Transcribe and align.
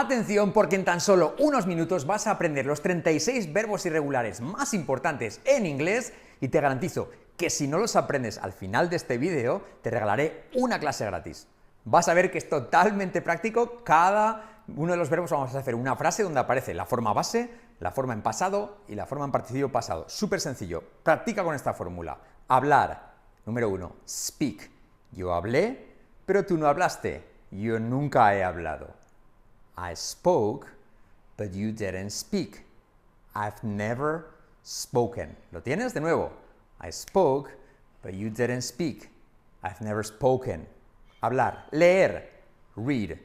Atención 0.00 0.52
porque 0.52 0.76
en 0.76 0.84
tan 0.84 1.00
solo 1.00 1.34
unos 1.40 1.66
minutos 1.66 2.06
vas 2.06 2.28
a 2.28 2.30
aprender 2.30 2.64
los 2.64 2.82
36 2.82 3.52
verbos 3.52 3.84
irregulares 3.84 4.40
más 4.40 4.72
importantes 4.72 5.40
en 5.44 5.66
inglés 5.66 6.12
y 6.40 6.46
te 6.46 6.60
garantizo 6.60 7.10
que 7.36 7.50
si 7.50 7.66
no 7.66 7.78
los 7.78 7.96
aprendes 7.96 8.38
al 8.38 8.52
final 8.52 8.90
de 8.90 8.94
este 8.94 9.18
vídeo, 9.18 9.60
te 9.82 9.90
regalaré 9.90 10.44
una 10.54 10.78
clase 10.78 11.04
gratis. 11.04 11.48
Vas 11.84 12.06
a 12.06 12.14
ver 12.14 12.30
que 12.30 12.38
es 12.38 12.48
totalmente 12.48 13.22
práctico, 13.22 13.82
cada 13.82 14.62
uno 14.68 14.92
de 14.92 14.98
los 14.98 15.10
verbos 15.10 15.32
vamos 15.32 15.52
a 15.52 15.58
hacer 15.58 15.74
una 15.74 15.96
frase 15.96 16.22
donde 16.22 16.38
aparece 16.38 16.74
la 16.74 16.86
forma 16.86 17.12
base, 17.12 17.50
la 17.80 17.90
forma 17.90 18.12
en 18.12 18.22
pasado 18.22 18.82
y 18.86 18.94
la 18.94 19.04
forma 19.04 19.24
en 19.24 19.32
participio 19.32 19.72
pasado. 19.72 20.08
Súper 20.08 20.40
sencillo, 20.40 20.80
practica 21.02 21.42
con 21.42 21.56
esta 21.56 21.74
fórmula. 21.74 22.18
Hablar, 22.46 23.14
número 23.46 23.68
uno, 23.68 23.96
speak. 24.08 24.70
Yo 25.10 25.34
hablé, 25.34 25.88
pero 26.24 26.46
tú 26.46 26.56
no 26.56 26.68
hablaste. 26.68 27.26
Yo 27.50 27.80
nunca 27.80 28.32
he 28.36 28.44
hablado. 28.44 28.97
I 29.78 29.94
spoke, 29.94 30.66
but 31.36 31.54
you 31.54 31.70
didn't 31.70 32.10
speak. 32.10 32.64
I've 33.36 33.62
never 33.62 34.26
spoken. 34.64 35.36
¿Lo 35.52 35.60
tienes 35.60 35.94
de 35.94 36.00
nuevo? 36.00 36.32
I 36.80 36.90
spoke, 36.90 37.52
but 38.02 38.12
you 38.12 38.28
didn't 38.28 38.62
speak. 38.62 39.08
I've 39.62 39.80
never 39.80 40.02
spoken. 40.02 40.66
Hablar. 41.22 41.58
Leer. 41.70 42.24
Read. 42.74 43.20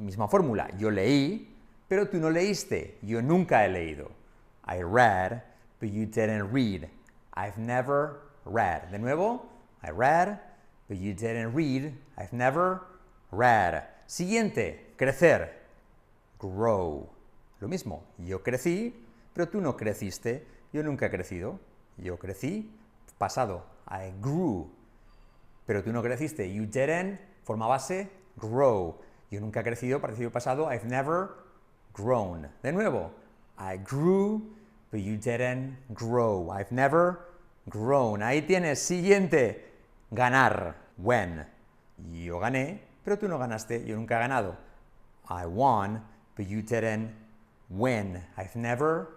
Misma 0.00 0.26
fórmula. 0.26 0.70
Yo 0.78 0.88
leí, 0.88 1.48
pero 1.86 2.06
tú 2.06 2.14
no 2.14 2.30
leíste. 2.30 2.94
Yo 3.02 3.20
nunca 3.20 3.66
he 3.66 3.68
leído. 3.68 4.10
I 4.64 4.80
read, 4.80 5.42
but 5.80 5.90
you 5.90 6.06
didn't 6.06 6.50
read. 6.50 6.88
I've 7.34 7.58
never 7.58 8.20
read. 8.46 8.90
De 8.90 8.98
nuevo. 8.98 9.42
I 9.82 9.90
read, 9.90 10.40
but 10.88 10.96
you 10.96 11.12
didn't 11.12 11.52
read. 11.52 11.92
I've 12.16 12.32
never 12.32 12.86
read. 13.30 13.84
Siguiente. 14.06 14.94
Crecer 14.96 15.63
grow. 16.40 17.08
Lo 17.60 17.68
mismo, 17.68 18.04
yo 18.18 18.42
crecí, 18.42 18.94
pero 19.32 19.48
tú 19.48 19.60
no 19.60 19.76
creciste, 19.76 20.46
yo 20.72 20.82
nunca 20.82 21.06
he 21.06 21.10
crecido. 21.10 21.58
Yo 21.96 22.18
crecí, 22.18 22.70
pasado, 23.18 23.64
I 23.88 24.12
grew. 24.20 24.70
Pero 25.66 25.82
tú 25.82 25.92
no 25.92 26.02
creciste, 26.02 26.52
you 26.52 26.66
didn't, 26.66 27.20
forma 27.44 27.66
base, 27.66 28.10
grow. 28.36 29.00
Yo 29.30 29.40
nunca 29.40 29.60
he 29.60 29.64
crecido, 29.64 30.00
participio 30.00 30.30
pasado, 30.30 30.70
I've 30.72 30.86
never 30.86 31.30
grown. 31.94 32.48
De 32.62 32.72
nuevo, 32.72 33.12
I 33.58 33.78
grew, 33.78 34.42
but 34.90 35.00
you 35.00 35.16
didn't 35.16 35.78
grow. 35.90 36.52
I've 36.52 36.70
never 36.70 37.20
grown. 37.66 38.22
Ahí 38.22 38.42
tienes, 38.42 38.80
siguiente, 38.80 39.72
ganar, 40.10 40.76
when. 40.98 41.46
Yo 42.12 42.40
gané, 42.40 42.80
pero 43.04 43.18
tú 43.18 43.28
no 43.28 43.38
ganaste, 43.38 43.84
yo 43.86 43.96
nunca 43.96 44.16
he 44.16 44.20
ganado. 44.20 44.56
I 45.28 45.46
won, 45.46 46.02
but 46.36 46.48
you 46.48 46.62
didn't 46.62 47.10
win. 47.70 48.22
I've 48.36 48.56
never 48.56 49.08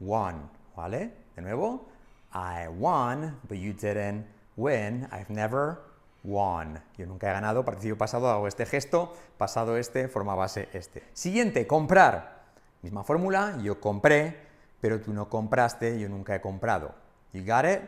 won. 0.00 0.48
¿Vale? 0.76 1.10
De 1.36 1.42
nuevo. 1.42 1.86
I 2.32 2.68
won, 2.68 3.36
but 3.48 3.58
you 3.58 3.72
didn't 3.72 4.24
win. 4.56 5.08
I've 5.10 5.30
never 5.30 5.78
won. 6.22 6.80
Yo 6.96 7.06
nunca 7.06 7.28
he 7.28 7.32
ganado, 7.32 7.64
participo 7.64 7.96
pasado, 7.96 8.30
hago 8.30 8.46
este 8.46 8.66
gesto, 8.66 9.12
pasado 9.38 9.76
este, 9.76 10.08
forma 10.08 10.34
base 10.34 10.68
este. 10.72 11.02
Siguiente, 11.12 11.66
comprar. 11.66 12.40
Misma 12.82 13.04
fórmula, 13.04 13.58
yo 13.62 13.80
compré, 13.80 14.36
pero 14.80 15.00
tú 15.00 15.12
no 15.12 15.28
compraste, 15.28 15.98
yo 15.98 16.08
nunca 16.08 16.34
he 16.34 16.40
comprado. 16.40 16.94
You 17.32 17.44
got 17.44 17.64
it? 17.64 17.82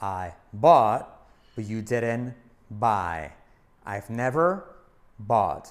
I 0.00 0.32
bought, 0.52 1.06
but 1.54 1.64
you 1.64 1.82
didn't 1.82 2.34
buy. 2.68 3.30
I've 3.84 4.10
never 4.10 4.64
bought. 5.18 5.68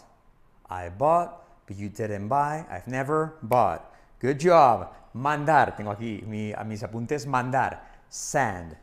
I 0.69 0.89
bought, 0.89 1.44
but 1.67 1.77
you 1.77 1.89
didn't 1.89 2.27
buy. 2.27 2.65
I've 2.69 2.87
never 2.87 3.35
bought. 3.41 3.93
Good 4.19 4.39
job. 4.39 4.93
Mandar. 5.13 5.75
Tengo 5.75 5.91
aquí 5.91 6.21
a 6.55 6.63
mis 6.63 6.83
apuntes. 6.83 7.25
Mandar. 7.25 7.79
Send. 8.09 8.77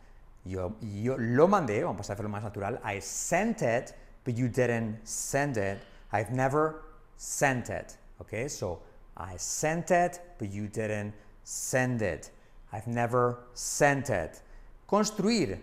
Yo, 0.45 0.75
yo 0.81 1.17
lo 1.19 1.47
mandé. 1.47 1.83
Vamos 1.85 2.09
a 2.11 2.15
hacerlo 2.15 2.29
más 2.29 2.42
natural. 2.42 2.81
I 2.85 3.01
sent 3.01 3.63
it, 3.63 3.95
but 4.25 4.37
you 4.37 4.48
didn't 4.48 5.07
send 5.07 5.57
it. 5.57 5.79
I've 6.13 6.31
never 6.31 6.83
sent 7.17 7.71
it. 7.71 7.97
Okay, 8.21 8.48
so 8.48 8.81
I 9.17 9.37
sent 9.37 9.91
it, 9.91 10.21
but 10.39 10.51
you 10.51 10.69
didn't 10.69 11.15
send 11.45 12.03
it. 12.03 12.31
I've 12.73 12.87
never 12.87 13.39
sent 13.55 14.11
it. 14.11 14.42
Construir. 14.87 15.61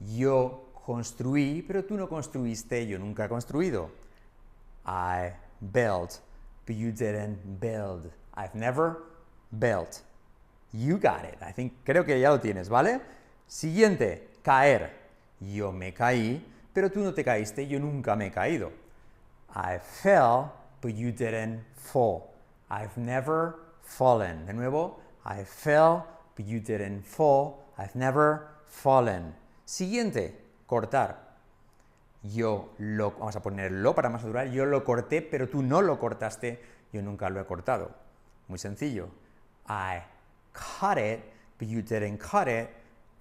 Yo 0.00 0.68
construí, 0.86 1.62
pero 1.66 1.84
tú 1.84 1.96
no 1.96 2.08
construiste, 2.08 2.86
yo 2.86 2.98
nunca 2.98 3.24
he 3.24 3.28
construido. 3.28 3.90
I 4.86 5.32
built, 5.60 6.20
but 6.68 6.76
you 6.76 6.92
didn't 6.92 7.58
build. 7.60 8.10
I've 8.34 8.54
never 8.54 9.02
built. 9.58 10.02
You 10.74 10.98
got 10.98 11.24
it. 11.24 11.38
I 11.40 11.50
think, 11.50 11.72
creo 11.82 12.04
que 12.04 12.20
ya 12.20 12.28
lo 12.28 12.38
tienes, 12.38 12.68
¿vale? 12.68 13.00
Siguiente, 13.48 14.28
caer. 14.44 14.90
Yo 15.40 15.72
me 15.72 15.92
caí, 15.92 16.44
pero 16.74 16.90
tú 16.90 17.00
no 17.00 17.14
te 17.14 17.24
caíste, 17.24 17.66
yo 17.66 17.78
nunca 17.80 18.14
me 18.14 18.26
he 18.26 18.30
caído. 18.30 18.70
I 19.54 19.78
fell, 19.78 20.52
but 20.82 20.94
you 20.94 21.10
didn't 21.10 21.64
fall. 21.74 22.34
I've 22.70 22.98
never 22.98 23.54
fallen. 23.80 24.44
De 24.44 24.52
nuevo, 24.52 25.00
I 25.24 25.44
fell, 25.44 26.06
but 26.36 26.46
you 26.46 26.60
didn't 26.60 27.02
fall. 27.02 27.64
I've 27.78 27.94
never 27.94 28.46
fallen. 28.66 29.34
Siguiente, 29.64 30.34
cortar 30.66 31.27
yo 32.32 32.74
lo, 32.78 33.12
vamos 33.12 33.36
a 33.36 33.42
ponerlo 33.42 33.94
para 33.94 34.08
más 34.08 34.22
natural, 34.22 34.50
yo 34.52 34.66
lo 34.66 34.84
corté, 34.84 35.22
pero 35.22 35.48
tú 35.48 35.62
no 35.62 35.82
lo 35.82 35.98
cortaste, 35.98 36.60
yo 36.92 37.02
nunca 37.02 37.28
lo 37.30 37.40
he 37.40 37.44
cortado. 37.44 37.90
Muy 38.48 38.58
sencillo. 38.58 39.08
I 39.68 40.02
cut 40.52 40.98
it, 40.98 41.20
but 41.58 41.68
you 41.68 41.82
didn't 41.82 42.18
cut 42.18 42.48
it. 42.48 42.68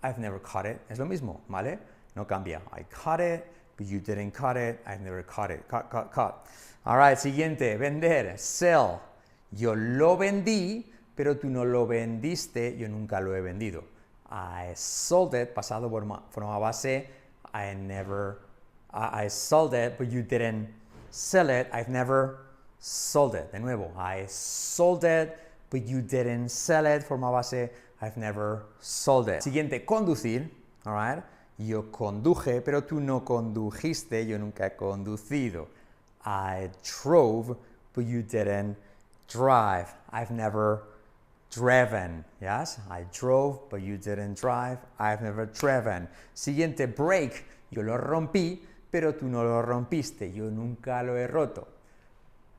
I've 0.01 0.19
never 0.19 0.40
cut 0.40 0.66
it. 0.66 0.79
Es 0.90 1.00
lo 1.00 1.06
mismo, 1.06 1.41
¿vale? 1.47 1.79
No 2.16 2.25
cambia. 2.25 2.62
I 2.72 2.84
cut 2.84 3.19
it, 3.19 3.45
but 3.78 3.88
you 3.88 4.00
didn't 4.00 4.31
cut 4.31 4.56
it. 4.57 4.79
I've 4.85 5.01
never 5.01 5.24
cut 5.24 5.51
it. 5.51 5.68
Cut, 5.68 5.89
cut, 5.89 6.12
cut. 6.12 6.45
Alright, 6.85 7.18
siguiente. 7.18 7.78
Vender. 7.78 8.38
Sell. 8.38 9.00
Yo 9.51 9.75
lo 9.75 10.18
vendí, 10.18 10.91
pero 11.16 11.38
tú 11.38 11.50
no 11.50 11.66
lo 11.66 11.85
vendiste. 11.85 12.78
Yo 12.78 12.88
nunca 12.88 13.19
lo 13.19 13.35
he 13.35 13.41
vendido. 13.41 13.84
I 14.29 14.74
sold 14.75 15.35
it, 15.35 15.53
pasado 15.53 15.89
por 15.89 16.06
forma 16.31 16.57
base. 16.59 17.09
I 17.53 17.75
never 17.75 18.47
I 18.94 19.28
sold 19.28 19.74
it, 19.74 19.98
but 19.98 20.12
you 20.12 20.24
didn't 20.24 20.68
sell 21.09 21.50
it. 21.50 21.70
I've 21.72 21.90
never 21.90 22.40
sold 22.80 23.36
it. 23.36 23.52
De 23.52 23.59
nuevo, 23.59 23.92
I 23.98 24.25
sold 24.28 25.03
it, 25.03 25.38
but 25.70 25.86
you 25.86 26.02
didn't 26.02 26.50
sell 26.50 26.86
it. 26.86 27.03
Forma 27.03 27.31
base, 27.31 27.70
I've 28.02 28.18
never 28.18 28.66
sold 28.80 29.30
it. 29.30 29.44
Siguiente, 29.44 29.86
conducir. 29.86 30.50
All 30.86 30.94
right. 30.94 31.24
Yo 31.59 31.92
conduje, 31.92 32.62
pero 32.64 32.81
tú 32.81 33.00
no 33.02 33.22
condujiste. 33.25 34.25
Yo 34.28 34.38
nunca 34.38 34.66
he 34.66 34.78
conducido. 34.78 35.68
I 36.25 36.69
drove, 36.84 37.58
but 37.94 38.06
you 38.06 38.22
didn't 38.22 38.78
drive. 39.28 39.94
I've 40.12 40.31
never 40.31 40.84
driven. 41.52 42.24
Yes, 42.42 42.80
I 42.90 43.06
drove, 43.12 43.69
but 43.69 43.81
you 43.81 43.98
didn't 43.98 44.36
drive. 44.36 44.78
I've 45.00 45.22
never 45.22 45.48
driven. 45.48 46.08
Siguiente, 46.36 46.86
break. 46.86 47.46
Yo 47.72 47.81
lo 47.81 47.98
rompí, 47.98 48.59
pero 48.97 49.13
tú 49.13 49.28
no 49.28 49.44
lo 49.44 49.62
rompiste, 49.62 50.34
yo 50.34 50.50
nunca 50.50 51.03
lo 51.03 51.16
he 51.16 51.28
roto. 51.28 51.68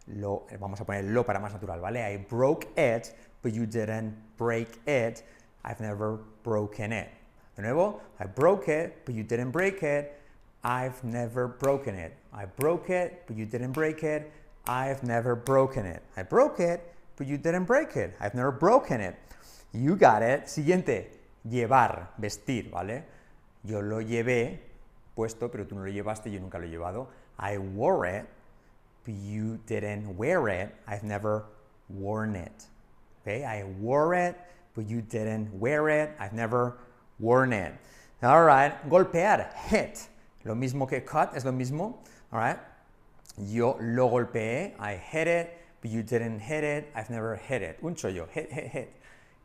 Lo, 0.07 0.47
vamos 0.61 0.81
a 0.81 0.85
poner 0.85 1.07
lo 1.07 1.27
para 1.27 1.41
más 1.41 1.53
natural, 1.53 1.81
¿vale? 1.81 2.15
I 2.15 2.17
broke 2.31 2.69
it, 2.77 3.13
but 3.43 3.53
you 3.53 3.67
didn't 3.67 4.15
break 4.39 4.69
it. 4.87 5.25
I've 5.65 5.81
never 5.81 6.21
broken 6.45 6.93
it. 6.93 7.09
De 7.57 7.63
nuevo, 7.63 8.01
I 8.21 8.27
broke 8.27 8.69
it, 8.69 9.05
but 9.05 9.17
you 9.17 9.25
didn't 9.25 9.51
break 9.51 9.83
it. 9.83 10.13
I've 10.63 11.03
never 11.03 11.49
broken 11.49 11.97
it. 11.97 12.13
I 12.33 12.47
broke 12.47 12.89
it, 12.89 13.25
but 13.27 13.37
you 13.37 13.45
didn't 13.45 13.73
break 13.73 14.05
it. 14.05 14.31
I've 14.69 15.03
never 15.03 15.35
broken 15.35 15.87
it. 15.87 16.05
I 16.17 16.23
broke 16.23 16.61
it, 16.61 16.81
but 17.17 17.27
you 17.27 17.37
didn't 17.37 17.65
break 17.65 17.97
it. 17.97 18.15
I've 18.21 18.37
never 18.37 18.53
broken 18.53 19.01
it. 19.01 19.17
You 19.73 19.97
got 19.97 20.23
it. 20.23 20.47
Siguiente, 20.47 21.11
llevar, 21.43 22.13
vestir, 22.17 22.71
¿vale? 22.71 23.03
Yo 23.65 23.83
lo 23.83 24.01
llevé, 24.01 24.68
puesto, 25.19 25.51
pero 25.51 25.67
tú 25.67 25.75
no 25.75 25.85
lo 25.85 25.91
llevaste, 25.91 26.31
yo 26.31 26.39
nunca 26.39 26.59
lo 26.59 26.67
he 26.67 26.71
llevado. 26.71 27.09
I 27.41 27.59
wore 27.59 28.07
it, 28.07 28.25
but 29.05 29.15
you 29.15 29.59
didn't 29.67 30.17
wear 30.17 30.49
it. 30.49 30.73
I've 30.87 31.03
never 31.03 31.45
worn 31.89 32.37
it. 32.37 32.67
Okay, 33.23 33.45
I 33.45 33.65
wore 33.81 34.15
it, 34.15 34.37
but 34.77 34.89
you 34.89 35.03
didn't 35.03 35.51
wear 35.59 35.89
it. 35.89 36.15
I've 36.21 36.33
never 36.33 36.79
worn 37.19 37.53
it. 37.53 37.73
All 38.23 38.45
right, 38.45 38.73
golpear, 38.89 39.53
hit. 39.55 40.07
Lo 40.45 40.55
mismo 40.55 40.89
que 40.89 41.01
cut, 41.01 41.35
es 41.35 41.45
lo 41.45 41.51
mismo. 41.51 41.97
All 42.33 42.39
right, 42.39 42.59
yo 43.39 43.77
lo 43.81 44.09
golpeé, 44.09 44.79
I 44.79 44.95
hit 44.95 45.27
it, 45.27 45.59
but 45.81 45.91
you 45.91 46.05
didn't 46.05 46.39
hit 46.39 46.63
it. 46.63 46.93
I've 46.95 47.11
never 47.11 47.35
hit 47.35 47.63
it. 47.63 47.79
Un 47.83 47.97
chollo, 47.97 48.29
hit, 48.29 48.53
hit, 48.53 48.69
hit. 48.69 48.89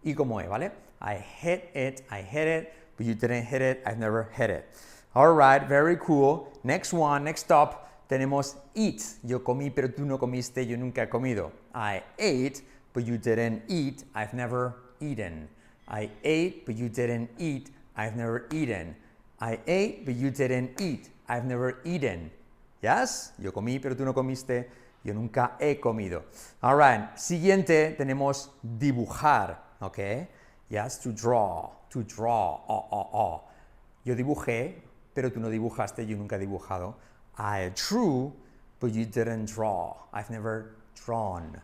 Y 0.06 0.14
como 0.14 0.38
es, 0.38 0.48
¿vale? 0.48 0.72
I 1.02 1.16
hit 1.16 1.72
it, 1.74 2.04
I 2.12 2.22
hit 2.22 2.48
it, 2.48 2.74
but 2.96 3.08
you 3.08 3.16
didn't 3.16 3.46
hit 3.46 3.64
it. 3.64 3.82
I've 3.88 3.98
never 3.98 4.30
hit 4.36 4.52
it. 4.52 4.70
All 5.16 5.32
right, 5.32 5.62
very 5.68 5.98
cool. 5.98 6.52
Next 6.64 6.92
one, 6.92 7.26
next 7.26 7.42
stop, 7.42 7.88
tenemos 8.10 8.56
eat. 8.74 9.04
Yo 9.24 9.42
comí, 9.42 9.70
pero 9.70 9.90
tú 9.90 10.06
no 10.06 10.18
comiste, 10.18 10.66
yo 10.66 10.76
nunca 10.76 11.04
he 11.04 11.08
comido. 11.08 11.52
I 11.76 12.02
ate, 12.18 12.64
but 12.94 13.06
you 13.06 13.20
didn't 13.20 13.62
eat. 13.68 14.06
I've 14.16 14.34
never 14.34 14.74
eaten. 15.00 15.48
I 15.88 16.10
ate, 16.24 16.66
but 16.66 16.76
you 16.76 16.90
didn't 16.90 17.30
eat. 17.38 17.70
I've 17.96 18.16
never 18.16 18.48
eaten. 18.52 18.96
I 19.40 19.60
ate, 19.68 20.04
but 20.04 20.16
you 20.16 20.32
didn't 20.32 20.82
eat. 20.82 21.10
I've 21.30 21.46
never 21.46 21.78
eaten. 21.86 22.32
Yes? 22.82 23.34
Yo 23.38 23.52
comí, 23.52 23.80
pero 23.80 23.96
tú 23.96 24.04
no 24.06 24.14
comiste. 24.14 24.68
Yo 25.04 25.14
nunca 25.14 25.58
he 25.60 25.76
comido. 25.76 26.24
All 26.64 26.76
right. 26.76 27.16
Siguiente 27.16 27.96
tenemos 28.00 28.50
dibujar. 28.64 29.58
¿Ok? 29.80 30.00
Yes? 30.70 30.98
To 31.02 31.12
draw. 31.12 31.70
To 31.92 32.02
draw. 32.02 32.64
Oh, 32.68 32.88
oh, 32.90 33.10
oh. 33.14 33.42
Yo 34.04 34.16
dibujé, 34.16 34.82
pero 35.14 35.32
tú 35.32 35.40
no 35.40 35.50
dibujaste. 35.50 36.06
Yo 36.06 36.18
nunca 36.18 36.38
he 36.38 36.46
dibujado. 36.46 36.96
I 37.38 37.72
drew, 37.76 38.34
but 38.80 38.94
you 38.94 39.06
didn't 39.06 39.46
draw. 39.46 39.96
I've 40.14 40.30
never 40.30 40.76
drawn. 41.06 41.62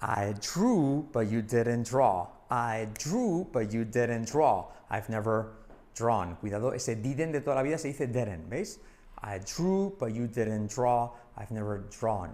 I 0.00 0.34
drew, 0.40 1.06
but 1.12 1.28
you 1.28 1.42
didn't 1.42 1.88
draw. 1.88 2.28
I 2.50 2.88
drew, 2.98 3.46
but 3.52 3.72
you 3.72 3.84
didn't 3.84 4.30
draw. 4.30 4.66
I've 4.90 5.08
never 5.08 5.52
drawn. 5.94 6.36
Cuidado, 6.36 6.74
ese 6.74 6.94
didn't 6.94 7.32
de 7.32 7.40
toda 7.40 7.56
la 7.56 7.62
vida 7.62 7.78
se 7.78 7.88
dice 7.88 8.06
didn't, 8.06 8.48
¿veis? 8.48 8.78
I 9.22 9.38
drew, 9.38 9.96
but 9.98 10.12
you 10.12 10.26
didn't 10.26 10.68
draw. 10.68 11.10
I've 11.36 11.50
never 11.50 11.84
drawn. 11.98 12.30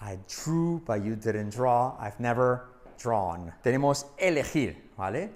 I 0.00 0.18
drew, 0.28 0.80
but 0.86 1.02
you 1.02 1.16
didn't 1.16 1.50
draw. 1.50 1.96
I've 1.98 2.18
never 2.20 2.66
drawn. 2.98 3.52
Tenemos 3.62 4.06
elegir, 4.18 4.76
¿vale? 4.96 5.30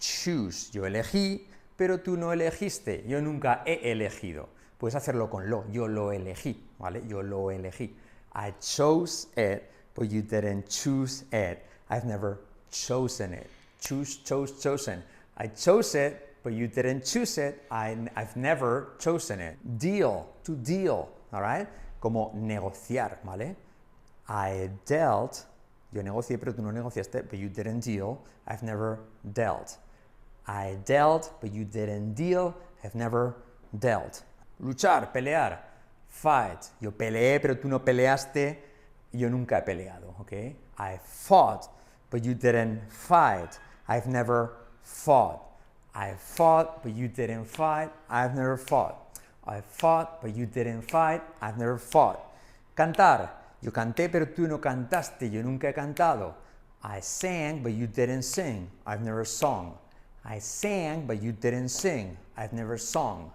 Choose. 0.00 0.70
Yo 0.72 0.82
elegí, 0.84 1.46
pero 1.76 2.00
tú 2.00 2.16
no 2.16 2.32
elegiste. 2.32 3.04
Yo 3.06 3.20
nunca 3.20 3.62
he 3.66 3.90
elegido. 3.92 4.48
Puedes 4.78 4.94
hacerlo 4.94 5.30
con 5.30 5.48
lo. 5.48 5.64
Yo 5.70 5.88
lo 5.88 6.12
elegí, 6.12 6.68
¿vale? 6.78 7.02
Yo 7.06 7.22
lo 7.22 7.50
elegí. 7.50 7.94
I 8.34 8.54
chose 8.60 9.28
it, 9.36 9.62
but 9.94 10.08
you 10.08 10.22
didn't 10.22 10.68
choose 10.68 11.24
it. 11.32 11.58
I've 11.88 12.06
never 12.06 12.38
chosen 12.70 13.34
it. 13.34 13.46
Choose, 13.80 14.22
chose, 14.24 14.60
chosen. 14.60 15.02
I 15.36 15.48
chose 15.48 15.94
it, 15.94 16.36
but 16.42 16.52
you 16.52 16.66
didn't 16.66 17.04
choose 17.04 17.38
it. 17.38 17.64
I've 17.70 18.36
never 18.36 18.94
chosen 18.98 19.40
it. 19.40 19.56
Deal, 19.78 20.26
to 20.44 20.56
deal, 20.56 21.08
all 21.32 21.42
right? 21.42 21.68
Como 22.00 22.32
negociar, 22.34 23.18
¿vale? 23.24 23.56
I 24.28 24.70
dealt, 24.86 25.44
yo 25.92 26.02
negocié, 26.02 26.38
pero 26.38 26.54
tú 26.54 26.62
no 26.62 26.72
negociaste, 26.72 27.22
but 27.22 27.38
you 27.38 27.48
didn't 27.48 27.84
deal. 27.84 28.18
I've 28.46 28.62
never 28.62 28.98
dealt. 29.22 29.78
I 30.46 30.78
dealt, 30.84 31.32
but 31.40 31.52
you 31.52 31.64
didn't 31.64 32.14
deal. 32.14 32.54
I've 32.82 32.94
never 32.94 33.34
dealt. 33.78 34.22
Luchar, 34.60 35.12
pelear. 35.12 35.58
Fight. 36.08 36.70
Yo 36.80 36.90
peleé, 36.90 37.40
pero 37.40 37.54
tú 37.56 37.68
no 37.68 37.78
peleaste. 37.78 38.58
Yo 39.12 39.28
nunca 39.28 39.58
he 39.58 39.62
peleado, 39.62 40.14
¿ok? 40.20 40.32
I 40.78 40.98
fought, 41.04 41.68
but 42.10 42.24
you 42.24 42.34
didn't 42.34 42.80
fight. 42.90 43.58
I've 43.88 44.06
never 44.06 44.52
fought. 44.82 45.40
I 45.94 46.14
fought, 46.14 46.82
but 46.82 46.94
you 46.94 47.08
didn't 47.08 47.46
fight. 47.46 47.90
I've 48.08 48.34
never 48.34 48.56
fought. 48.56 48.96
I 49.46 49.60
fought, 49.60 50.22
but 50.22 50.34
you 50.34 50.46
didn't 50.46 50.82
fight. 50.82 51.22
I've 51.40 51.58
never 51.58 51.78
fought. 51.78 52.18
Cantar. 52.76 53.30
Yo 53.60 53.70
canté, 53.70 54.08
pero 54.10 54.26
tú 54.26 54.48
no 54.48 54.60
cantaste. 54.60 55.30
Yo 55.30 55.42
nunca 55.42 55.68
he 55.68 55.74
cantado. 55.74 56.34
I 56.82 57.00
sang, 57.00 57.62
but 57.62 57.72
you 57.72 57.86
didn't 57.86 58.22
sing. 58.22 58.68
I've 58.86 59.02
never 59.02 59.24
sung. 59.24 59.78
I 60.24 60.38
sang, 60.38 61.06
but 61.06 61.22
you 61.22 61.32
didn't 61.32 61.68
sing. 61.68 62.16
I've 62.36 62.52
never 62.52 62.78
sung. 62.78 63.32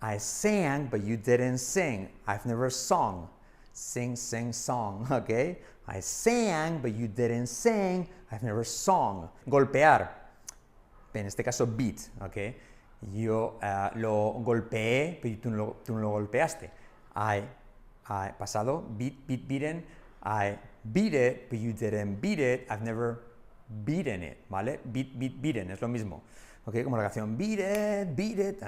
I 0.00 0.16
sang, 0.16 0.86
but 0.86 1.02
you 1.04 1.16
didn't 1.16 1.58
sing. 1.58 2.08
I've 2.26 2.46
never 2.46 2.70
sung. 2.70 3.28
Sing, 3.72 4.16
sing, 4.16 4.52
song, 4.52 5.06
okay? 5.12 5.58
I 5.86 6.00
sang, 6.00 6.78
but 6.78 6.94
you 6.94 7.08
didn't 7.08 7.48
sing. 7.48 8.08
I've 8.32 8.42
never 8.42 8.64
sung. 8.64 9.28
Golpear. 9.48 10.08
En 11.14 11.26
este 11.26 11.44
caso, 11.44 11.66
beat, 11.66 12.08
okay? 12.22 12.56
Yo 13.12 13.58
uh, 13.62 13.90
lo 13.96 14.40
golpeé, 14.44 15.18
pero 15.20 15.36
tú 15.40 15.50
no 15.50 15.56
lo, 15.56 15.76
tú 15.84 15.94
no 15.94 16.00
lo 16.00 16.10
golpeaste. 16.10 16.70
I, 17.16 17.42
I, 18.08 18.32
pasado, 18.38 18.84
beat, 18.96 19.26
beat, 19.26 19.46
beaten. 19.48 19.82
I 20.22 20.58
beat 20.92 21.14
it, 21.14 21.50
but 21.50 21.58
you 21.58 21.72
didn't 21.72 22.20
beat 22.20 22.38
it. 22.38 22.66
I've 22.70 22.82
never 22.82 23.20
it, 23.86 24.48
¿vale? 24.48 24.80
Beat, 24.84 25.08
beat, 25.14 25.40
beaten, 25.40 25.70
es 25.70 25.80
lo 25.80 25.88
mismo. 25.88 26.22
¿ok? 26.64 26.84
Como 26.84 26.96
la 26.96 27.04
canción 27.04 27.36
Beat 27.36 27.60
It, 27.60 28.16
Beat 28.16 28.38
It, 28.38 28.62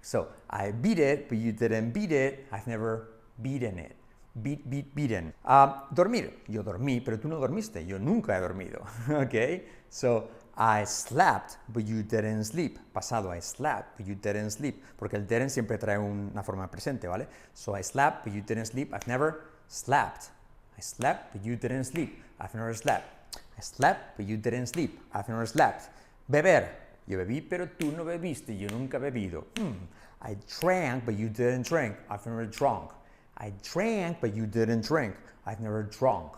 So, 0.00 0.28
I 0.50 0.72
beat 0.72 0.98
it, 0.98 1.28
but 1.28 1.38
you 1.38 1.52
didn't 1.52 1.92
beat 1.92 2.12
it, 2.12 2.46
I've 2.52 2.66
never 2.66 3.08
beaten 3.40 3.78
it. 3.78 3.96
Beat, 4.42 4.68
beat, 4.68 4.94
beaten. 4.94 5.32
Uh, 5.44 5.86
dormir. 5.94 6.42
Yo 6.48 6.62
dormí, 6.62 7.00
pero 7.00 7.20
tú 7.20 7.28
no 7.28 7.36
dormiste. 7.38 7.86
Yo 7.86 7.98
nunca 8.00 8.36
he 8.36 8.40
dormido. 8.40 8.82
¿Ok? 9.08 9.62
So, 9.88 10.28
I 10.56 10.84
slept, 10.84 11.58
but 11.68 11.84
you 11.84 12.02
didn't 12.02 12.44
sleep. 12.44 12.78
Pasado, 12.92 13.32
I 13.32 13.40
slept, 13.40 13.96
but 13.96 14.06
you 14.06 14.16
didn't 14.16 14.50
sleep. 14.50 14.82
Porque 14.96 15.16
el 15.16 15.26
didn't 15.26 15.50
siempre 15.50 15.78
trae 15.78 15.98
una 15.98 16.42
forma 16.42 16.68
presente, 16.68 17.06
¿vale? 17.06 17.28
So, 17.52 17.76
I 17.78 17.82
slept, 17.84 18.24
but 18.24 18.34
you 18.34 18.42
didn't 18.42 18.66
sleep. 18.66 18.92
I've 18.92 19.06
never 19.06 19.40
slept. 19.68 20.30
I 20.76 20.80
slept, 20.80 21.32
but 21.32 21.44
you 21.44 21.56
didn't 21.56 21.84
sleep. 21.84 22.22
I've 22.40 22.54
never 22.54 22.74
slept. 22.74 23.36
I 23.56 23.60
slept, 23.60 24.16
but 24.16 24.26
you 24.26 24.36
didn't 24.36 24.66
sleep. 24.66 25.00
I've 25.12 25.28
never 25.28 25.46
slept. 25.46 25.88
Beber. 26.30 26.68
Yo 27.06 27.18
bebí, 27.18 27.42
pero 27.48 27.68
tú 27.78 27.92
no 27.94 28.04
bebiste. 28.04 28.58
Yo 28.58 28.68
nunca 28.68 28.98
he 28.98 29.10
bebido. 29.10 29.44
Hmm. 29.56 29.72
I 30.22 30.36
drank, 30.60 31.04
but 31.04 31.18
you 31.18 31.28
didn't 31.28 31.66
drink. 31.66 31.96
I've 32.08 32.24
never 32.24 32.46
drunk. 32.46 32.90
I 33.36 33.52
drank, 33.62 34.20
but 34.20 34.34
you 34.34 34.46
didn't 34.46 34.86
drink. 34.86 35.14
I've 35.44 35.60
never 35.60 35.82
drunk. 35.82 36.32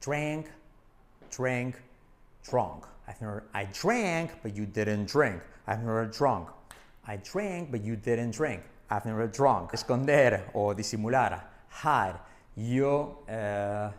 Drank, 0.00 0.50
drank, 1.30 1.76
drunk. 2.48 2.84
I've 3.08 3.20
never, 3.20 3.44
I 3.52 3.64
drank, 3.72 4.30
but 4.42 4.54
you 4.54 4.66
didn't 4.66 5.06
drink. 5.06 5.42
I've 5.66 5.80
never 5.80 6.06
drunk. 6.06 6.48
I 7.06 7.16
drank, 7.16 7.72
but 7.72 7.82
you 7.82 7.96
didn't 7.96 8.32
drink. 8.32 8.62
I've 8.88 9.04
never 9.04 9.26
drunk. 9.26 9.72
Esconder 9.72 10.42
o 10.54 10.72
disimular. 10.74 11.40
Hide. 11.70 12.18
Yo 12.56 13.24
uh, 13.28 13.90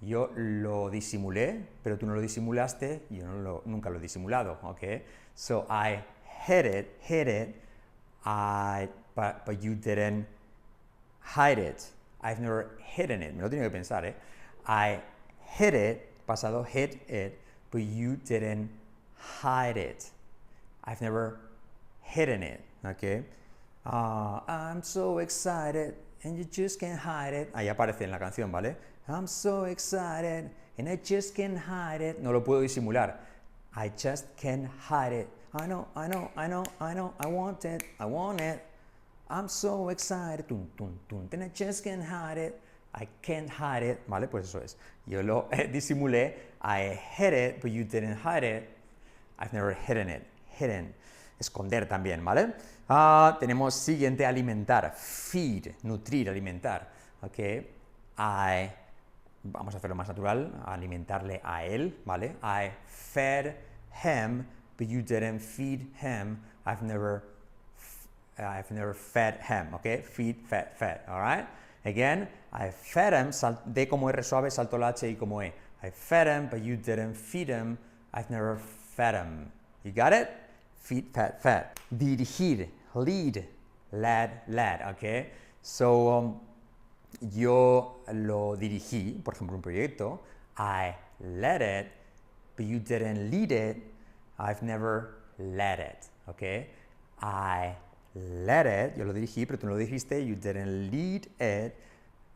yo 0.00 0.30
lo 0.34 0.90
disimulé, 0.90 1.66
pero 1.82 1.98
tú 1.98 2.06
no 2.06 2.14
lo 2.14 2.20
disimulaste, 2.20 3.02
yo 3.10 3.26
no 3.26 3.38
lo, 3.42 3.62
nunca 3.66 3.90
lo 3.90 3.98
he 3.98 4.00
disimulado, 4.00 4.58
¿ok? 4.62 5.02
So 5.34 5.66
I 5.68 6.02
hid 6.46 6.64
it, 6.64 6.96
hid 7.02 7.28
it, 7.28 7.54
I, 8.24 8.88
but, 9.14 9.44
but 9.44 9.62
you 9.62 9.74
didn't 9.74 10.26
hide 11.20 11.58
it. 11.58 11.90
I've 12.22 12.40
never 12.40 12.78
hidden 12.78 13.22
it, 13.22 13.34
me 13.34 13.42
lo 13.42 13.48
tengo 13.48 13.62
que 13.62 13.70
pensar, 13.70 14.04
¿eh? 14.04 14.14
I 14.66 15.00
hid 15.58 15.74
it, 15.74 16.26
pasado 16.26 16.64
hid 16.64 17.00
it, 17.08 17.38
but 17.70 17.82
you 17.82 18.16
didn't 18.16 18.70
hide 19.16 19.76
it. 19.76 20.10
I've 20.84 21.02
never 21.02 21.38
hidden 22.02 22.42
it, 22.42 22.60
¿ok? 22.84 23.24
Uh, 23.84 24.40
I'm 24.48 24.82
so 24.82 25.18
excited 25.18 25.94
and 26.22 26.36
you 26.36 26.44
just 26.44 26.78
can't 26.80 26.98
hide 26.98 27.34
it. 27.34 27.52
Ahí 27.54 27.68
aparece 27.68 28.02
en 28.02 28.10
la 28.10 28.18
canción, 28.18 28.50
¿vale? 28.50 28.76
I'm 29.08 29.26
so 29.26 29.64
excited 29.64 30.50
and 30.78 30.88
I 30.88 30.96
just 30.96 31.34
can't 31.34 31.58
hide 31.58 32.00
it. 32.00 32.20
No 32.20 32.32
lo 32.32 32.42
puedo 32.42 32.60
disimular. 32.62 33.16
I 33.74 33.90
just 33.96 34.36
can't 34.36 34.68
hide 34.88 35.12
it. 35.12 35.28
I 35.54 35.66
know, 35.66 35.88
I 35.96 36.06
know, 36.06 36.30
I 36.36 36.46
know, 36.46 36.64
I 36.80 36.94
know, 36.94 37.12
I 37.18 37.26
want 37.26 37.64
it, 37.64 37.82
I 37.98 38.06
want 38.06 38.40
it. 38.40 38.64
I'm 39.28 39.48
so 39.48 39.88
excited. 39.90 40.44
And 40.50 41.44
I 41.44 41.50
just 41.54 41.84
can't 41.84 42.02
hide 42.02 42.38
it. 42.38 42.60
I 42.94 43.06
can't 43.22 43.48
hide 43.48 43.84
it. 43.84 44.00
¿Vale? 44.08 44.26
Pues 44.26 44.48
eso 44.48 44.60
es. 44.60 44.76
Yo 45.06 45.22
lo 45.22 45.48
disimulé. 45.72 46.34
I 46.60 46.98
hid 47.16 47.32
it, 47.32 47.60
but 47.60 47.70
you 47.70 47.84
didn't 47.84 48.16
hide 48.16 48.42
it. 48.44 48.68
I've 49.38 49.52
never 49.52 49.72
hidden 49.72 50.08
it. 50.08 50.26
Hidden. 50.48 50.92
Esconder 51.40 51.88
también, 51.88 52.24
¿vale? 52.24 52.54
Uh, 52.88 53.36
tenemos 53.40 53.74
siguiente, 53.74 54.24
alimentar. 54.24 54.94
Feed, 54.94 55.72
nutrir, 55.82 56.28
alimentar. 56.28 56.88
Ok. 57.22 57.38
I 58.18 58.70
vamos 59.42 59.74
a 59.74 59.78
hacerlo 59.78 59.96
más 59.96 60.08
natural, 60.08 60.52
alimentarle 60.66 61.40
a 61.44 61.64
él, 61.64 61.98
¿vale? 62.04 62.36
I 62.42 62.70
fed 62.86 63.56
him, 64.04 64.46
but 64.78 64.88
you 64.88 65.02
didn't 65.02 65.40
feed 65.40 65.80
him. 66.00 66.38
I've 66.66 66.82
never, 66.82 67.22
I've 68.38 68.70
never 68.70 68.94
fed 68.94 69.40
him, 69.48 69.74
¿ok? 69.74 70.02
Feed, 70.02 70.36
fed, 70.46 70.72
fed, 70.76 71.00
all 71.08 71.20
right? 71.20 71.46
Again, 71.84 72.28
I 72.52 72.70
fed 72.70 73.14
him, 73.14 73.32
sal, 73.32 73.62
D 73.64 73.86
como 73.86 74.08
R 74.08 74.22
suave, 74.22 74.50
salto 74.50 74.76
la 74.76 74.88
H 74.88 75.08
y 75.08 75.16
como 75.18 75.40
E. 75.40 75.52
I 75.82 75.90
fed 75.90 76.26
him, 76.26 76.48
but 76.50 76.62
you 76.62 76.76
didn't 76.76 77.14
feed 77.14 77.48
him. 77.48 77.78
I've 78.12 78.28
never 78.28 78.58
fed 78.94 79.14
him. 79.14 79.50
You 79.82 79.92
got 79.92 80.12
it? 80.12 80.28
Feed, 80.80 81.06
fed, 81.12 81.40
fed. 81.40 81.66
Dirigir, 81.90 82.68
lead, 82.94 83.44
led, 83.92 84.30
led, 84.48 84.82
okay? 84.90 85.30
So, 85.62 86.08
um, 86.08 86.40
yo 87.20 88.00
lo 88.12 88.56
dirigí, 88.56 89.20
por 89.22 89.34
ejemplo, 89.34 89.56
un 89.56 89.62
proyecto, 89.62 90.20
I 90.56 90.94
led 91.20 91.62
it, 91.62 91.92
but 92.56 92.66
you 92.66 92.78
didn't 92.78 93.30
lead 93.30 93.52
it, 93.52 93.76
I've 94.38 94.62
never 94.62 95.14
led 95.38 95.80
it, 95.80 96.08
okay? 96.28 96.68
I 97.20 97.76
led 98.14 98.66
it, 98.66 98.96
yo 98.96 99.04
lo 99.04 99.12
dirigí, 99.12 99.46
pero 99.46 99.58
tú 99.58 99.66
no 99.66 99.72
lo 99.72 99.78
dijiste, 99.78 100.26
you 100.26 100.34
didn't 100.34 100.90
lead 100.90 101.28
it, 101.38 101.74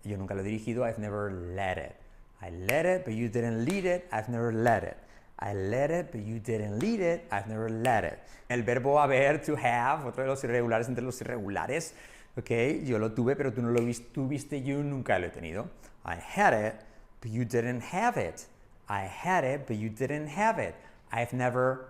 yo 0.04 0.16
nunca 0.16 0.34
lo 0.34 0.42
he 0.42 0.50
dirigido, 0.50 0.84
I've 0.84 0.98
never 0.98 1.32
led 1.32 1.78
it. 1.78 1.96
I 2.42 2.50
led 2.50 2.84
it, 2.84 3.04
but 3.04 3.14
you 3.14 3.28
didn't 3.28 3.64
lead 3.64 3.86
it, 3.86 4.06
I've 4.12 4.28
never 4.28 4.52
led 4.52 4.84
it. 4.84 4.96
I 5.38 5.52
led 5.54 5.90
it, 5.90 6.12
but 6.12 6.22
you 6.22 6.38
didn't 6.38 6.78
lead 6.78 7.00
it, 7.00 7.26
I've 7.30 7.46
never 7.46 7.68
led 7.68 8.04
it. 8.04 8.18
El 8.48 8.62
verbo 8.62 9.00
haber, 9.00 9.42
to 9.44 9.56
have, 9.56 10.06
otro 10.06 10.22
de 10.22 10.30
los 10.30 10.42
irregulares 10.44 10.88
entre 10.88 11.02
los 11.02 11.20
irregulares, 11.20 11.92
ok, 12.36 12.84
yo 12.84 12.98
lo 12.98 13.10
tuve, 13.12 13.36
pero 13.36 13.52
tú 13.52 13.62
no 13.62 13.70
lo 13.70 13.80
tuviste, 14.12 14.62
yo 14.62 14.82
nunca 14.82 15.18
lo 15.18 15.26
he 15.26 15.30
tenido. 15.30 15.68
I 16.04 16.16
had 16.16 16.52
it, 16.52 16.74
but 17.20 17.30
you 17.30 17.44
didn't 17.44 17.82
have 17.82 18.16
it. 18.16 18.46
I 18.88 19.02
had 19.02 19.44
it, 19.44 19.66
but 19.66 19.76
you 19.76 19.88
didn't 19.88 20.28
have 20.28 20.58
it. 20.58 20.74
I've 21.10 21.32
never 21.32 21.86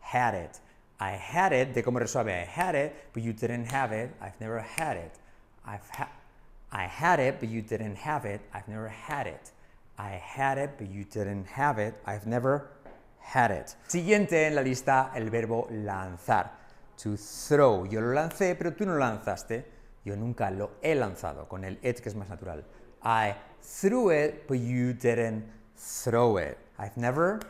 had 0.00 0.34
it. 0.34 0.60
I 1.00 1.12
had 1.12 1.52
it, 1.52 1.74
de 1.74 1.82
cómo 1.82 1.98
resuelve, 1.98 2.32
I 2.32 2.44
had 2.44 2.74
it, 2.74 2.94
but 3.12 3.22
you 3.22 3.32
didn't 3.32 3.66
have 3.66 3.92
it. 3.92 4.10
I've 4.20 4.40
never 4.40 4.60
had 4.60 4.96
it. 4.96 5.12
I've 5.66 5.88
ha 5.90 6.08
I 6.72 6.86
had 6.86 7.20
it, 7.20 7.38
but 7.38 7.48
you 7.48 7.62
didn't 7.62 7.96
have 7.96 8.24
it. 8.24 8.40
I've 8.52 8.66
never 8.66 8.88
had 8.88 9.28
it. 9.28 9.52
I 9.98 10.10
had 10.10 10.58
it, 10.58 10.76
but 10.78 10.88
you 10.88 11.04
didn't 11.04 11.46
have 11.46 11.78
it. 11.78 11.94
I've 12.06 12.26
never 12.26 12.70
had 13.20 13.50
it. 13.50 13.76
Siguiente 13.86 14.46
en 14.46 14.54
la 14.54 14.62
lista, 14.62 15.10
el 15.14 15.30
verbo 15.30 15.68
lanzar. 15.70 16.50
To 17.02 17.16
throw. 17.16 17.84
Yo 17.86 18.00
lo 18.00 18.12
lancé, 18.12 18.56
pero 18.56 18.72
tú 18.72 18.84
no 18.86 18.94
lo 18.94 19.00
lanzaste. 19.00 19.64
Yo 20.04 20.16
nunca 20.16 20.50
lo 20.50 20.72
he 20.82 20.94
lanzado, 20.94 21.48
con 21.48 21.64
el 21.64 21.78
it 21.82 22.00
que 22.00 22.08
es 22.08 22.14
más 22.14 22.28
natural. 22.28 22.64
I 23.02 23.34
threw 23.62 24.10
it, 24.10 24.46
but 24.46 24.58
you 24.58 24.92
didn't 24.92 25.44
throw 25.76 26.36
it. 26.38 26.58
I've 26.78 26.96
never 26.96 27.40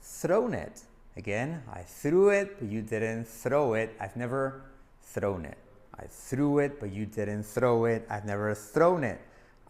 thrown 0.00 0.54
it. 0.54 0.82
Again, 1.16 1.62
I 1.72 1.82
threw 1.82 2.30
it, 2.30 2.58
but 2.58 2.68
you 2.68 2.82
didn't 2.82 3.26
throw 3.26 3.74
it. 3.74 3.94
I've 4.00 4.16
never 4.16 4.62
thrown 5.02 5.44
it. 5.44 5.58
I 5.98 6.06
threw 6.08 6.58
it, 6.58 6.80
but 6.80 6.92
you 6.92 7.06
didn't 7.06 7.44
throw 7.44 7.84
it. 7.84 8.06
I've 8.10 8.24
never 8.24 8.54
thrown 8.54 9.04
it. 9.04 9.20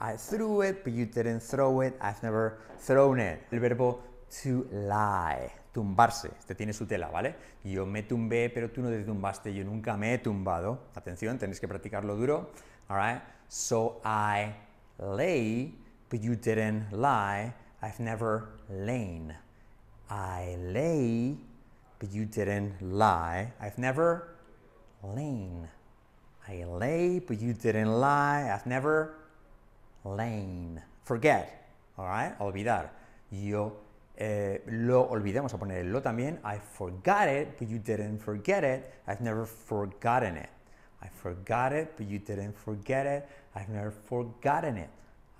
I 0.05 0.19
threw 0.19 0.61
it, 0.61 0.85
but 0.85 0.93
you 0.93 1.07
didn't 1.07 1.41
throw 1.41 1.81
it. 1.81 1.97
I've 1.99 2.23
never 2.23 2.59
thrown 2.79 3.21
it. 3.21 3.47
El 3.51 3.59
verbo 3.59 4.03
to 4.43 4.67
lie, 4.71 5.51
tumbarse. 5.73 6.31
Este 6.39 6.55
tiene 6.55 6.75
su 6.75 6.85
tela, 6.85 7.09
¿vale? 7.09 7.35
Yo 7.65 7.87
me 7.87 8.03
tumbé, 8.03 8.51
pero 8.53 8.71
tú 8.71 8.83
no 8.83 8.91
te 8.91 9.03
tumbaste. 9.03 9.55
Yo 9.55 9.65
nunca 9.65 9.97
me 9.97 10.13
he 10.13 10.19
tumbado. 10.19 10.79
Atención, 10.95 11.39
tenéis 11.39 11.59
que 11.59 11.67
practicarlo 11.67 12.17
duro. 12.17 12.51
All 12.91 12.99
right? 12.99 13.23
So 13.49 14.03
I 14.05 14.55
lay, 14.99 15.73
but 16.11 16.21
you 16.21 16.37
didn't 16.37 16.93
lie. 16.93 17.55
I've 17.81 17.99
never 17.99 18.51
lain. 18.69 19.35
I 20.11 20.57
lay, 20.59 21.39
but 21.99 22.13
you 22.13 22.27
didn't 22.27 22.75
lie. 22.83 23.55
I've 23.59 23.79
never 23.79 24.37
lain. 25.03 25.67
I 26.47 26.65
lay, 26.65 27.21
but 27.21 27.41
you 27.41 27.55
didn't 27.55 27.91
lie. 27.91 28.51
I've 28.53 28.67
never 28.67 29.15
lain. 30.05 30.81
Forget, 31.05 31.69
all 31.97 32.07
right? 32.07 32.35
Olvidar. 32.39 32.91
Yo 33.31 33.85
eh, 34.17 34.63
lo 34.67 35.03
olvidé, 35.03 35.39
vamos 35.39 35.55
a 35.55 35.59
poner 35.59 35.79
el 35.79 35.93
lo 35.93 36.01
también. 36.03 36.41
I 36.45 36.59
forgot 36.59 37.29
it, 37.29 37.59
but 37.59 37.69
you 37.69 37.79
didn't 37.79 38.21
forget 38.21 38.65
it. 38.65 38.85
I've 39.07 39.23
never 39.23 39.47
forgotten 39.47 40.37
it. 40.37 40.51
I 41.03 41.09
forgot 41.09 41.73
it, 41.73 41.97
but 41.97 42.07
you 42.07 42.19
didn't 42.19 42.55
forget 42.55 43.07
it. 43.07 43.29
I've 43.55 43.69
never 43.69 43.91
forgotten 43.91 44.79
it. 44.79 44.89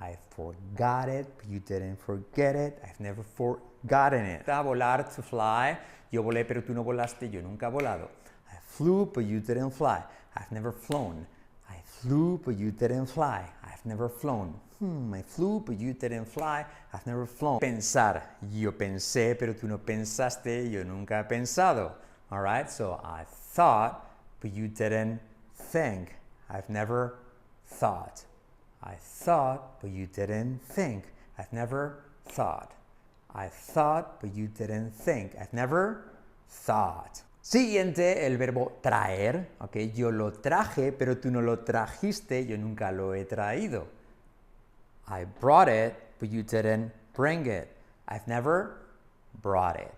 I 0.01 0.17
forgot 0.31 1.09
it, 1.09 1.27
but 1.37 1.49
you 1.49 1.61
didn't 1.61 1.97
forget 1.97 2.57
it. 2.57 2.79
I've 2.85 3.01
never 3.01 3.23
forgotten 3.23 4.25
it. 4.27 4.43
A 4.47 4.63
volar, 4.63 5.05
to 5.15 5.23
fly. 5.23 5.79
Yo 6.11 6.23
volé, 6.23 6.45
pero 6.45 6.63
tú 6.63 6.75
no 6.75 6.83
volaste. 6.85 7.31
Yo 7.31 7.41
nunca 7.41 7.69
he 7.69 7.73
volado. 7.73 8.11
I 8.53 8.57
flew, 8.61 9.07
but 9.07 9.25
you 9.25 9.41
didn't 9.41 9.71
fly. 9.71 10.03
I've 10.37 10.51
never 10.53 10.73
flown. 10.73 11.27
I 11.71 11.81
flew, 11.85 12.41
but 12.45 12.57
you 12.59 12.71
didn't 12.71 13.07
fly. 13.07 13.45
I've 13.85 13.91
never 13.91 14.09
flown. 14.09 14.55
Hmm, 14.79 15.13
I 15.13 15.21
flew, 15.21 15.61
but 15.61 15.79
you 15.79 15.93
didn't 15.93 16.25
fly. 16.25 16.65
I've 16.95 17.07
never 17.07 17.27
flown. 17.27 17.61
Pensar. 17.61 18.23
Yo 18.51 18.73
pensé, 18.73 19.39
pero 19.39 19.53
tú 19.53 19.65
no 19.65 19.77
pensaste. 19.77 20.73
Yo 20.73 20.83
nunca 20.85 21.19
he 21.19 21.37
pensado. 21.37 21.93
All 22.33 22.41
right? 22.41 22.71
So 22.71 22.99
I 23.05 23.25
thought, 23.27 24.11
but 24.41 24.55
you 24.55 24.69
didn't 24.69 25.21
think. 25.55 26.17
I've 26.49 26.71
never 26.71 27.19
thought. 27.67 28.25
I 28.83 28.95
thought, 28.95 29.83
but 29.83 29.91
you 29.91 30.07
didn't 30.07 30.63
think. 30.63 31.05
I've 31.39 31.53
never 31.53 32.05
thought. 32.25 32.73
I 33.35 33.49
thought, 33.49 34.19
but 34.23 34.35
you 34.35 34.47
didn't 34.47 34.93
think. 34.93 35.33
I've 35.39 35.53
never 35.53 36.11
thought. 36.49 37.21
Siguiente, 37.45 38.25
el 38.25 38.39
verbo 38.39 38.79
traer. 38.81 39.51
Okay, 39.59 39.93
yo 39.93 40.11
lo 40.11 40.33
traje, 40.33 40.93
pero 40.93 41.19
tú 41.19 41.31
no 41.31 41.43
lo 41.43 41.59
trajiste. 41.59 42.47
Yo 42.47 42.57
nunca 42.57 42.91
lo 42.91 43.13
he 43.13 43.27
traído. 43.27 43.87
I 45.07 45.27
brought 45.43 45.69
it, 45.69 45.93
but 46.19 46.31
you 46.31 46.43
didn't 46.43 46.91
bring 47.15 47.45
it. 47.45 47.69
I've 48.09 48.27
never 48.27 48.79
brought 49.43 49.79
it. 49.79 49.93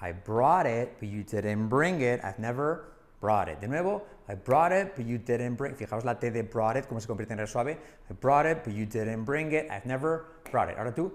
I 0.00 0.12
brought 0.12 0.66
it, 0.66 0.98
but 0.98 1.08
you 1.08 1.22
didn't 1.22 1.68
bring 1.68 2.00
it. 2.00 2.20
I've 2.24 2.40
never 2.40 2.92
brought 3.20 3.48
it. 3.48 3.60
De 3.60 3.68
nuevo, 3.68 4.02
I 4.28 4.34
brought 4.34 4.72
it, 4.72 4.96
but 4.96 5.06
you 5.06 5.18
didn't 5.18 5.54
bring. 5.54 5.76
Fijaos 5.76 6.02
la 6.02 6.14
T 6.14 6.30
de 6.30 6.42
brought 6.42 6.76
it, 6.76 6.88
cómo 6.88 7.00
se 7.00 7.06
convierte 7.06 7.30
en 7.30 7.38
re 7.38 7.46
suave. 7.46 7.78
I 8.10 8.12
brought 8.20 8.44
it, 8.44 8.64
but 8.64 8.74
you 8.74 8.86
didn't 8.86 9.24
bring 9.24 9.52
it. 9.52 9.70
I've 9.70 9.86
never 9.86 10.24
brought 10.50 10.68
it. 10.68 10.78
Ahora 10.78 10.92
tú, 10.92 11.12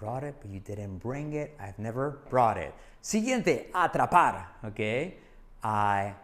brought 0.00 0.24
it, 0.24 0.34
but 0.40 0.50
you 0.50 0.60
didn't 0.60 0.98
bring 0.98 1.34
it. 1.34 1.54
I've 1.60 1.78
never 1.78 2.18
brought 2.30 2.56
it. 2.56 2.72
Siguiente, 3.02 3.70
atrapar. 3.74 4.46
Ok. 4.64 5.14
I 5.62 6.14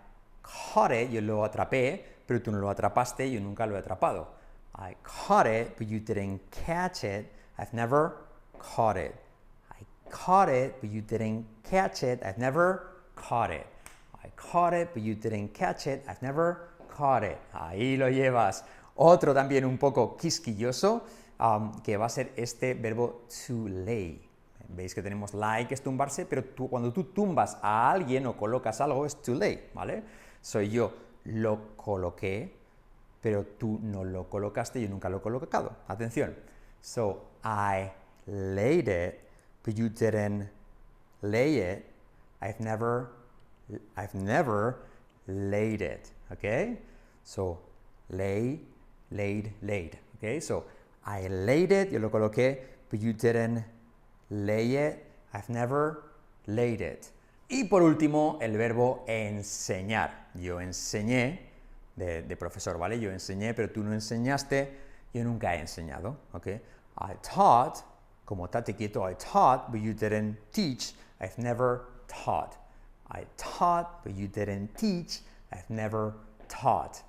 caught 0.42 0.92
it, 0.92 1.10
yo 1.10 1.20
lo 1.20 1.44
atrapé, 1.44 2.02
pero 2.26 2.40
tú 2.40 2.50
no 2.50 2.58
lo 2.58 2.70
atrapaste, 2.70 3.30
yo 3.30 3.38
nunca 3.38 3.66
lo 3.66 3.76
he 3.76 3.82
atrapado. 3.82 4.28
I 4.74 4.96
caught 5.02 5.46
it, 5.46 5.76
but 5.76 5.86
you 5.86 6.00
didn't 6.00 6.40
catch 6.50 7.04
it. 7.04 7.30
I've 7.58 7.74
never 7.74 8.16
caught 8.58 8.96
it. 8.96 9.14
I 9.70 9.84
caught 10.10 10.48
it, 10.48 10.80
but 10.80 10.90
you 10.90 11.02
didn't 11.02 11.44
catch 11.62 12.02
it. 12.02 12.22
I've 12.22 12.38
never 12.38 12.88
caught 13.14 13.50
it. 13.50 13.66
I 14.24 14.28
caught 14.36 14.72
it, 14.72 14.90
but 14.94 15.02
you 15.02 15.14
didn't 15.14 15.52
catch 15.52 15.86
it. 15.86 16.02
I've 16.08 16.22
never 16.22 16.68
caught 16.88 17.24
it. 17.24 17.38
Ahí 17.54 17.98
lo 17.98 18.08
llevas. 18.08 18.64
Otro 18.96 19.34
también 19.34 19.66
un 19.66 19.76
poco 19.76 20.16
quisquilloso, 20.16 21.04
que 21.82 21.96
va 21.96 22.06
a 22.06 22.08
ser 22.08 22.32
este 22.36 22.74
verbo 22.74 23.26
to 23.46 23.68
lay. 23.68 24.22
Veis 24.68 24.94
que 24.94 25.02
tenemos 25.02 25.34
lay, 25.34 25.66
que 25.66 25.74
es 25.74 25.82
tumbarse, 25.82 26.26
pero 26.26 26.44
cuando 26.68 26.92
tú 26.92 27.04
tumbas 27.04 27.58
a 27.62 27.90
alguien 27.90 28.26
o 28.26 28.36
colocas 28.36 28.80
algo, 28.80 29.06
es 29.06 29.20
to 29.22 29.34
lay, 29.34 29.70
¿vale? 29.74 30.02
Soy 30.40 30.70
yo 30.70 30.92
lo 31.24 31.76
coloqué, 31.76 32.54
pero 33.20 33.44
tú 33.44 33.78
no 33.82 34.04
lo 34.04 34.28
colocaste, 34.28 34.80
yo 34.80 34.88
nunca 34.88 35.08
lo 35.08 35.18
he 35.18 35.20
colocado. 35.20 35.76
Atención. 35.88 36.34
So, 36.80 37.24
I 37.44 37.92
laid 38.26 38.88
it, 38.88 39.20
but 39.64 39.74
you 39.74 39.88
didn't 39.88 40.48
lay 41.22 41.58
it. 41.58 41.84
I've 42.40 42.60
never 42.60 43.10
I've 43.96 44.14
never 44.14 44.78
laid 45.26 45.82
it, 45.82 46.12
okay? 46.30 46.78
So, 47.24 47.58
lay, 48.08 48.60
laid, 49.10 49.52
laid, 49.62 49.98
okay? 50.16 50.40
So, 50.40 50.64
I 51.06 51.28
laid 51.28 51.72
it, 51.72 51.92
yo 51.92 52.00
lo 52.00 52.10
coloqué, 52.10 52.58
but 52.90 53.00
you 53.00 53.12
didn't 53.12 53.64
lay 54.30 54.74
it. 54.74 55.04
I've 55.32 55.48
never 55.48 56.02
laid 56.46 56.80
it. 56.80 57.10
Y 57.48 57.64
por 57.68 57.82
último, 57.82 58.38
el 58.40 58.56
verbo 58.56 59.04
enseñar. 59.06 60.10
Yo 60.34 60.56
enseñé, 60.60 61.38
de, 61.94 62.36
profesor, 62.36 62.76
¿vale? 62.76 62.98
Yo 62.98 63.10
enseñé, 63.10 63.54
pero 63.54 63.70
tú 63.70 63.82
no 63.82 63.92
enseñaste, 63.92 64.68
yo 65.14 65.22
nunca 65.22 65.54
he 65.54 65.60
enseñado, 65.60 66.16
¿ok? 66.32 66.46
I 66.98 67.14
taught, 67.22 67.84
como 68.24 68.48
tate 68.48 68.74
quieto, 68.74 69.08
I 69.08 69.14
taught, 69.14 69.70
but 69.70 69.80
you 69.80 69.94
didn't 69.94 70.36
teach. 70.52 70.94
I've 71.20 71.38
never 71.38 71.84
taught. 72.08 72.56
I 73.10 73.26
taught, 73.36 74.02
but 74.02 74.14
you 74.16 74.26
didn't 74.26 74.74
teach. 74.76 75.20
I've 75.52 75.70
never 75.70 76.14
taught. 76.48 77.02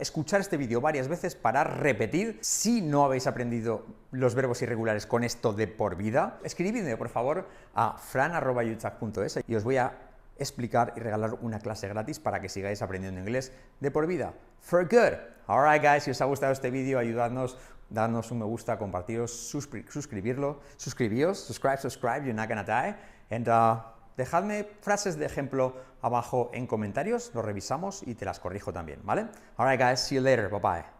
Escuchar 0.00 0.40
este 0.40 0.56
vídeo 0.56 0.80
varias 0.80 1.06
veces 1.06 1.34
para 1.34 1.62
repetir. 1.62 2.38
Si 2.40 2.80
no 2.80 3.04
habéis 3.04 3.26
aprendido 3.26 3.84
los 4.10 4.34
verbos 4.34 4.62
irregulares 4.62 5.06
con 5.06 5.22
esto 5.22 5.52
de 5.52 5.66
por 5.66 5.96
vida, 5.96 6.38
escribidme 6.44 6.96
por 6.96 7.10
favor 7.10 7.46
a 7.74 7.98
fran.youtube.es 7.98 9.40
y 9.46 9.54
os 9.54 9.64
voy 9.64 9.76
a 9.76 9.92
explicar 10.38 10.94
y 10.96 11.00
regalar 11.00 11.34
una 11.42 11.58
clase 11.58 11.88
gratis 11.88 12.18
para 12.18 12.40
que 12.40 12.48
sigáis 12.48 12.80
aprendiendo 12.80 13.20
inglés 13.20 13.52
de 13.80 13.90
por 13.90 14.06
vida. 14.06 14.32
For 14.60 14.84
good. 14.84 15.18
Alright 15.46 15.82
guys, 15.82 16.04
si 16.04 16.10
os 16.10 16.20
ha 16.22 16.24
gustado 16.24 16.52
este 16.52 16.70
vídeo, 16.70 16.98
ayudadnos, 16.98 17.58
dadnos 17.90 18.30
un 18.30 18.38
me 18.38 18.44
gusta, 18.46 18.78
compartiros, 18.78 19.30
suscribirlo, 19.30 20.60
suscribíos, 20.76 21.38
subscribe, 21.38 21.78
subscribe, 21.78 22.24
you're 22.24 22.34
not 22.34 22.48
gonna 22.48 22.64
die. 22.64 22.96
And 23.30 23.46
uh, 23.48 23.80
Dejadme 24.16 24.66
frases 24.80 25.18
de 25.18 25.26
ejemplo 25.26 25.76
abajo 26.00 26.50
en 26.54 26.66
comentarios, 26.66 27.30
lo 27.34 27.42
revisamos 27.42 28.02
y 28.06 28.14
te 28.14 28.24
las 28.24 28.40
corrijo 28.40 28.72
también, 28.72 29.00
¿vale? 29.04 29.26
Alright 29.56 29.80
guys, 29.80 30.00
see 30.00 30.16
you 30.16 30.22
later, 30.22 30.48
bye 30.48 30.60
bye. 30.60 30.95